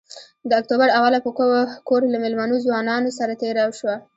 د 0.49 0.51
اکتوبر 0.61 0.89
اوله 0.99 1.19
په 1.25 1.29
کور 1.87 2.01
له 2.13 2.17
مېلمنو 2.23 2.55
ځوانانو 2.65 3.09
سره 3.19 3.33
تېره 3.41 3.63
شوه. 3.79 3.95